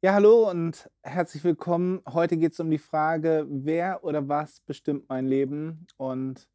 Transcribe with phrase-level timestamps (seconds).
[0.00, 2.02] Ja, hallo und herzlich willkommen.
[2.08, 5.88] Heute geht es um die Frage, wer oder was bestimmt mein Leben?
[5.96, 6.48] Und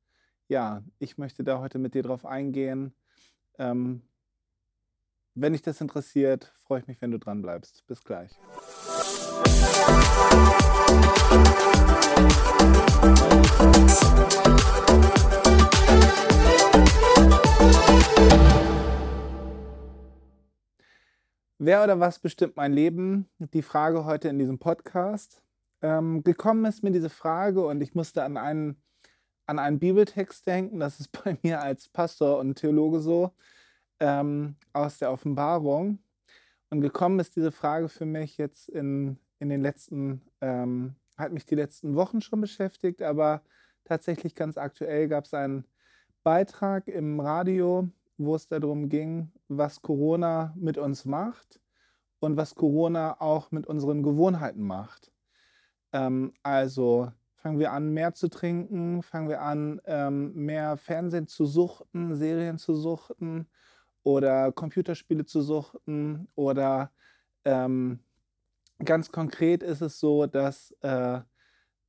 [0.48, 2.96] ja, ich möchte da heute mit dir drauf eingehen.
[3.60, 4.02] Ähm,
[5.36, 7.86] wenn dich das interessiert, freue ich mich, wenn du dran bleibst.
[7.86, 8.32] Bis gleich.
[21.66, 23.30] Wer oder was bestimmt mein Leben?
[23.40, 25.42] Die Frage heute in diesem Podcast.
[25.82, 28.76] Ähm, gekommen ist mir diese Frage und ich musste an einen,
[29.46, 30.82] an einen Bibeltext denken.
[30.82, 33.32] Das ist bei mir als Pastor und Theologe so
[34.02, 36.00] ähm, aus der Offenbarung.
[36.70, 41.46] Und gekommen ist diese Frage für mich jetzt in, in den letzten, ähm, hat mich
[41.46, 43.42] die letzten Wochen schon beschäftigt, aber
[43.86, 45.64] tatsächlich ganz aktuell gab es einen
[46.24, 47.88] Beitrag im Radio
[48.26, 51.60] wo es darum ging, was Corona mit uns macht
[52.20, 55.12] und was Corona auch mit unseren Gewohnheiten macht.
[55.92, 61.46] Ähm, also fangen wir an, mehr zu trinken, fangen wir an, ähm, mehr Fernsehen zu
[61.46, 63.48] suchten, Serien zu suchten
[64.04, 66.92] oder Computerspiele zu suchten oder
[67.46, 68.00] ähm,
[68.84, 71.20] ganz konkret ist es so, dass, äh,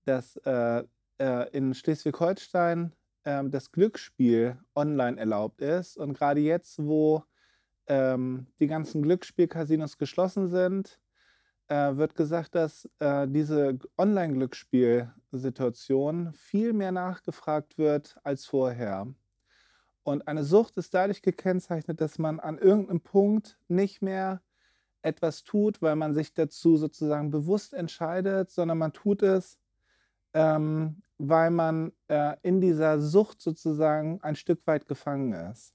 [0.05, 0.85] dass äh,
[1.19, 2.93] äh, in Schleswig-Holstein
[3.25, 5.97] ähm, das Glücksspiel online erlaubt ist.
[5.97, 7.25] Und gerade jetzt, wo
[7.87, 10.99] ähm, die ganzen Glücksspiel-Casinos geschlossen sind,
[11.69, 19.07] äh, wird gesagt, dass äh, diese Online-Glücksspiel-Situation viel mehr nachgefragt wird als vorher.
[20.03, 24.43] Und eine Sucht ist dadurch gekennzeichnet, dass man an irgendeinem Punkt nicht mehr
[25.01, 29.59] etwas tut, weil man sich dazu sozusagen bewusst entscheidet, sondern man tut es,
[30.35, 35.75] ähm, weil man äh, in dieser Sucht sozusagen ein Stück weit gefangen ist.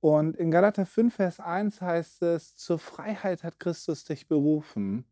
[0.00, 5.04] Und in Galater 5, Vers 1 heißt es, zur Freiheit hat Christus dich berufen.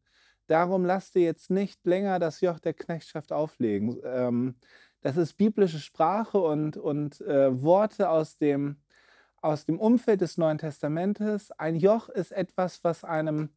[0.46, 3.98] Darum lass dir jetzt nicht länger das Joch der Knechtschaft auflegen.
[4.04, 4.54] Ähm,
[5.00, 8.76] das ist biblische Sprache und, und äh, Worte aus dem,
[9.40, 11.50] aus dem Umfeld des Neuen Testamentes.
[11.52, 13.50] Ein Joch ist etwas, was einem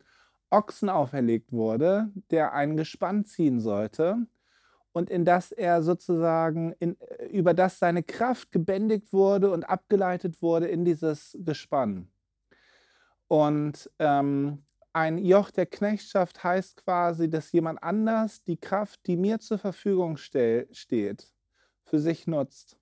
[0.50, 4.25] Ochsen auferlegt wurde, der ein Gespann ziehen sollte
[4.92, 6.98] und in das er sozusagen, in,
[7.30, 12.10] über das seine Kraft gebändigt wurde und abgeleitet wurde in dieses Gespann.
[13.28, 19.40] Und ähm, ein Joch der Knechtschaft heißt quasi, dass jemand anders die Kraft, die mir
[19.40, 21.32] zur Verfügung stell, steht,
[21.84, 22.78] für sich nutzt.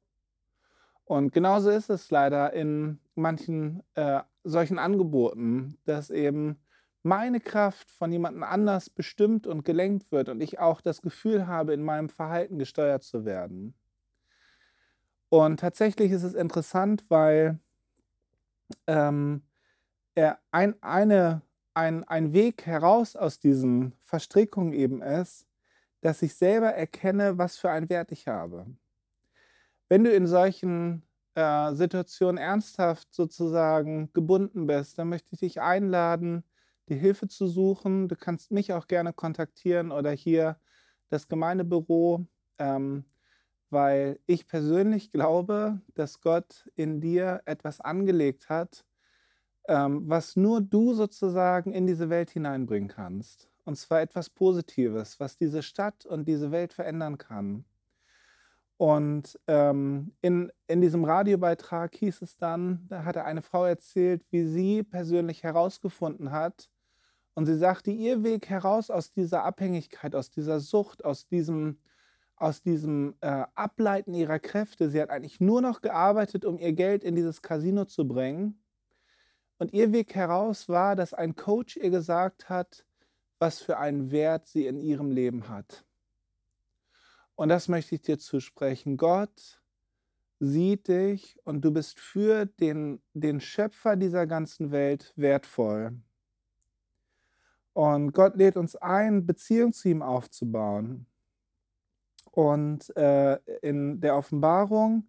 [1.03, 6.59] Und genauso ist es leider in manchen äh, solchen Angeboten, dass eben
[7.03, 11.73] meine Kraft von jemandem anders bestimmt und gelenkt wird und ich auch das Gefühl habe,
[11.73, 13.73] in meinem Verhalten gesteuert zu werden.
[15.29, 17.59] Und tatsächlich ist es interessant, weil
[18.87, 19.43] ähm,
[20.51, 21.41] ein, eine,
[21.73, 25.45] ein, ein Weg heraus aus diesen Verstrickungen eben ist,
[26.01, 28.65] dass ich selber erkenne, was für einen Wert ich habe.
[29.89, 31.03] Wenn du in solchen
[31.35, 36.43] äh, Situationen ernsthaft sozusagen gebunden bist, dann möchte ich dich einladen,
[36.89, 38.07] die Hilfe zu suchen.
[38.07, 40.57] Du kannst mich auch gerne kontaktieren oder hier
[41.09, 42.25] das Gemeindebüro,
[42.59, 43.05] ähm,
[43.69, 48.85] weil ich persönlich glaube, dass Gott in dir etwas angelegt hat,
[49.67, 53.49] ähm, was nur du sozusagen in diese Welt hineinbringen kannst.
[53.65, 57.65] Und zwar etwas Positives, was diese Stadt und diese Welt verändern kann.
[58.77, 64.45] Und ähm, in, in diesem Radiobeitrag hieß es dann, da hatte eine Frau erzählt, wie
[64.45, 66.69] sie persönlich herausgefunden hat,
[67.37, 71.77] und sie sagte, ihr Weg heraus aus dieser Abhängigkeit, aus dieser Sucht, aus diesem,
[72.35, 77.03] aus diesem äh, Ableiten ihrer Kräfte, sie hat eigentlich nur noch gearbeitet, um ihr Geld
[77.03, 78.59] in dieses Casino zu bringen.
[79.59, 82.87] Und ihr Weg heraus war, dass ein Coach ihr gesagt hat,
[83.37, 85.85] was für einen Wert sie in ihrem Leben hat.
[87.35, 88.97] Und das möchte ich dir zusprechen.
[88.97, 89.61] Gott
[90.39, 96.01] sieht dich und du bist für den, den Schöpfer dieser ganzen Welt wertvoll.
[97.77, 101.05] Und Gott lädt uns ein, Beziehung zu ihm aufzubauen.
[102.31, 105.07] Und äh, in der Offenbarung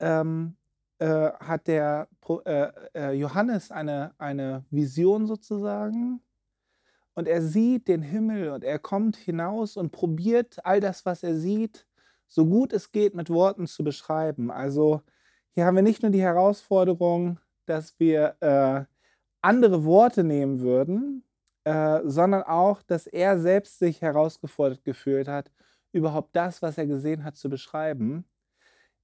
[0.00, 0.56] ähm,
[0.98, 2.08] äh, hat der
[2.44, 6.20] äh, äh, Johannes eine, eine Vision sozusagen.
[7.14, 11.36] Und er sieht den Himmel und er kommt hinaus und probiert all das, was er
[11.36, 11.86] sieht,
[12.26, 14.50] so gut es geht mit Worten zu beschreiben.
[14.50, 15.02] Also
[15.54, 18.84] hier haben wir nicht nur die Herausforderung, dass wir äh,
[19.40, 21.22] andere Worte nehmen würden,
[21.64, 25.50] äh, sondern auch, dass er selbst sich herausgefordert gefühlt hat,
[25.92, 28.24] überhaupt das, was er gesehen hat, zu beschreiben.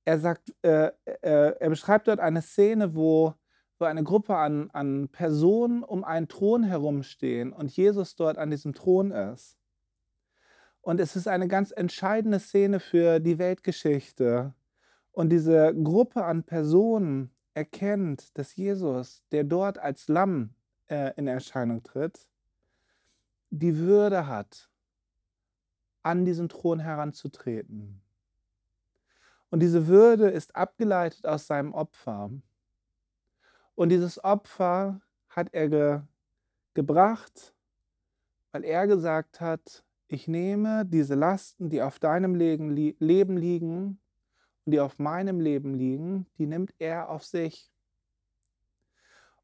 [0.05, 3.35] Er sagt, äh, äh, er beschreibt dort eine Szene, wo,
[3.79, 8.73] wo eine Gruppe an, an Personen um einen Thron herumstehen und Jesus dort an diesem
[8.73, 9.59] Thron ist.
[10.81, 14.55] Und es ist eine ganz entscheidende Szene für die Weltgeschichte.
[15.13, 20.55] Und diese Gruppe an Personen erkennt, dass Jesus, der dort als Lamm
[20.87, 22.29] äh, in Erscheinung tritt,
[23.51, 24.71] die Würde hat,
[26.03, 28.01] an diesen Thron heranzutreten.
[29.51, 32.31] Und diese Würde ist abgeleitet aus seinem Opfer.
[33.75, 36.01] Und dieses Opfer hat er ge
[36.75, 37.55] gebracht,
[38.53, 43.99] weil er gesagt hat, ich nehme diese Lasten, die auf deinem Leben liegen
[44.65, 47.73] und die auf meinem Leben liegen, die nimmt er auf sich.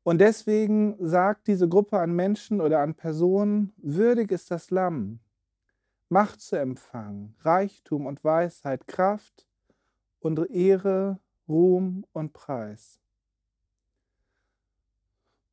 [0.05, 5.19] Und deswegen sagt diese Gruppe an Menschen oder an Personen, würdig ist das Lamm,
[6.11, 9.47] Macht zu empfangen, Reichtum und Weisheit, Kraft
[10.21, 11.19] und Ehre,
[11.49, 13.01] Ruhm und Preis.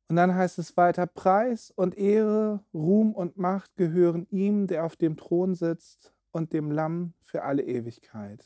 [0.08, 4.96] Und dann heißt es weiter, Preis und Ehre, Ruhm und Macht gehören ihm, der auf
[4.96, 8.44] dem Thron sitzt und dem Lamm für alle Ewigkeit.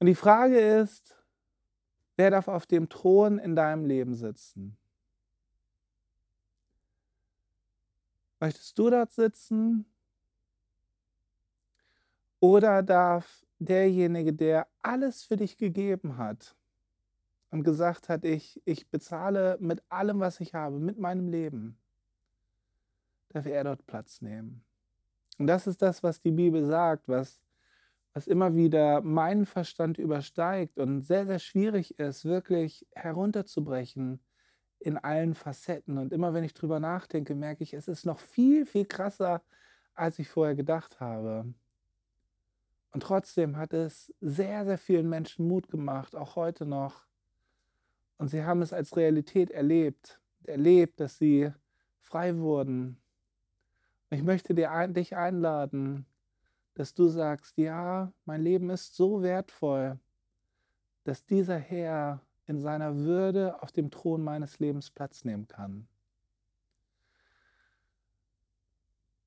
[0.00, 1.21] Und die Frage ist,
[2.16, 4.76] wer darf auf dem Thron in deinem Leben sitzen?
[8.40, 9.84] Möchtest du dort sitzen?
[12.40, 16.56] Oder darf derjenige, der alles für dich gegeben hat
[17.52, 21.76] und gesagt hat, ich, ich bezahle mit allem, was ich habe, mit meinem Leben,
[23.28, 24.64] darf er dort Platz nehmen?
[25.38, 27.41] Und das ist das, was die Bibel sagt, was,
[28.14, 34.20] was immer wieder meinen Verstand übersteigt und sehr, sehr schwierig ist, wirklich herunterzubrechen
[34.80, 35.98] in allen Facetten.
[35.98, 39.42] Und immer wenn ich drüber nachdenke, merke ich, es ist noch viel, viel krasser,
[39.94, 41.52] als ich vorher gedacht habe.
[42.92, 47.06] Und trotzdem hat es sehr, sehr vielen Menschen Mut gemacht, auch heute noch.
[48.18, 51.50] Und sie haben es als Realität erlebt, erlebt, dass sie
[52.00, 53.00] frei wurden.
[54.10, 56.04] Ich möchte dir, dich einladen,
[56.74, 59.98] dass du sagst, ja, mein Leben ist so wertvoll,
[61.04, 65.86] dass dieser Herr in seiner Würde auf dem Thron meines Lebens Platz nehmen kann.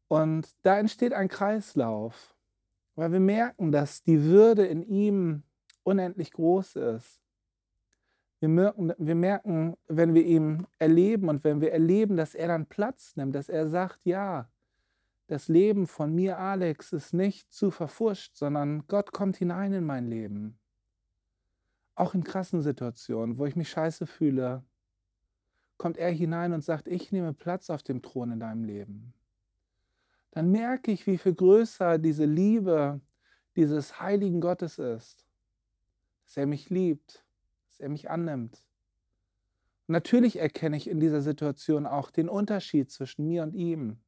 [0.07, 2.35] Und da entsteht ein Kreislauf,
[2.95, 5.43] weil wir merken, dass die Würde in ihm
[5.83, 7.19] unendlich groß ist.
[8.39, 12.67] Wir merken, wir merken, wenn wir ihn erleben und wenn wir erleben, dass er dann
[12.67, 14.49] Platz nimmt, dass er sagt, ja,
[15.27, 20.07] das Leben von mir, Alex, ist nicht zu verfuscht, sondern Gott kommt hinein in mein
[20.07, 20.59] Leben.
[21.95, 24.63] Auch in krassen Situationen, wo ich mich scheiße fühle,
[25.77, 29.13] kommt er hinein und sagt, ich nehme Platz auf dem Thron in deinem Leben.
[30.31, 33.01] Dann merke ich, wie viel größer diese Liebe
[33.55, 35.25] dieses heiligen Gottes ist.
[36.25, 37.25] Dass er mich liebt,
[37.69, 38.61] dass er mich annimmt.
[39.87, 43.99] Natürlich erkenne ich in dieser Situation auch den Unterschied zwischen mir und ihm.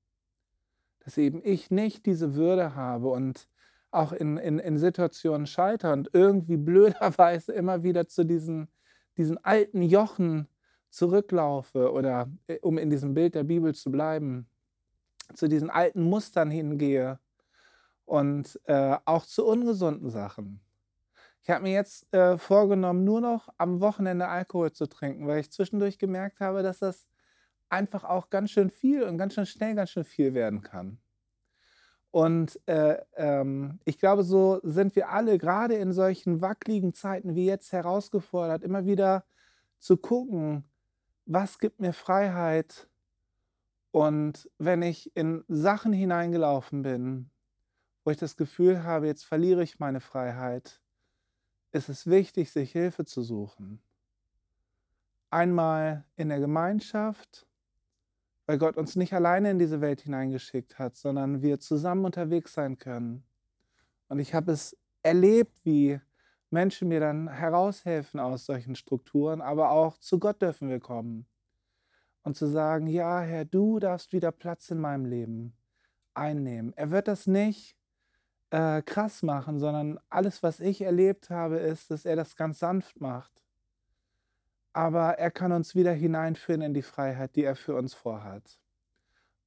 [1.08, 3.48] Dass eben ich nicht diese Würde habe und
[3.92, 8.68] auch in, in, in Situationen scheitere und irgendwie blöderweise immer wieder zu diesen,
[9.16, 10.50] diesen alten Jochen
[10.90, 14.50] zurücklaufe oder äh, um in diesem Bild der Bibel zu bleiben,
[15.34, 17.20] zu diesen alten Mustern hingehe
[18.04, 20.60] und äh, auch zu ungesunden Sachen.
[21.42, 25.54] Ich habe mir jetzt äh, vorgenommen, nur noch am Wochenende Alkohol zu trinken, weil ich
[25.54, 27.08] zwischendurch gemerkt habe, dass das
[27.70, 31.00] einfach auch ganz schön viel und ganz schön schnell ganz schön viel werden kann.
[32.12, 37.46] Und äh, ähm, ich glaube, so sind wir alle gerade in solchen wackeligen Zeiten wie
[37.46, 39.26] jetzt herausgefordert, immer wieder
[39.80, 40.64] zu gucken,
[41.26, 42.88] was gibt mir Freiheit.
[43.92, 47.30] Und wenn ich in Sachen hineingelaufen bin,
[48.04, 50.82] wo ich das Gefühl habe, jetzt verliere ich meine Freiheit,
[51.72, 53.82] ist es wichtig, sich Hilfe zu suchen.
[55.30, 57.47] Einmal in der Gemeinschaft,
[58.48, 62.78] weil Gott uns nicht alleine in diese Welt hineingeschickt hat, sondern wir zusammen unterwegs sein
[62.78, 63.24] können.
[64.08, 66.00] Und ich habe es erlebt, wie
[66.50, 71.28] Menschen mir dann heraushelfen aus solchen Strukturen, aber auch zu Gott dürfen wir kommen
[72.24, 75.54] und zu sagen, ja Herr, du darfst wieder Platz in meinem Leben
[76.14, 76.72] einnehmen.
[76.78, 77.76] Er wird das nicht
[78.50, 83.02] äh, krass machen, sondern alles, was ich erlebt habe, ist, dass er das ganz sanft
[83.02, 83.47] macht
[84.78, 88.60] aber er kann uns wieder hineinführen in die Freiheit, die er für uns vorhat.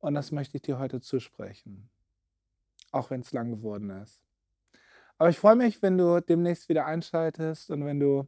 [0.01, 1.89] Und das möchte ich dir heute zusprechen,
[2.91, 4.21] auch wenn es lang geworden ist.
[5.19, 8.27] Aber ich freue mich, wenn du demnächst wieder einschaltest und wenn du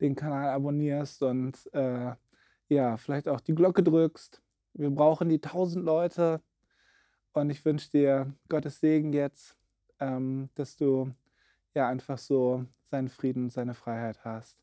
[0.00, 2.16] den Kanal abonnierst und äh,
[2.66, 4.42] ja, vielleicht auch die Glocke drückst.
[4.72, 6.42] Wir brauchen die 1000 Leute
[7.32, 9.56] und ich wünsche dir Gottes Segen jetzt,
[10.00, 11.12] ähm, dass du
[11.74, 14.58] ja einfach so seinen Frieden, seine Freiheit hast.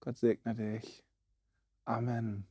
[0.00, 1.07] Gott segne dich.
[1.88, 2.44] Amen.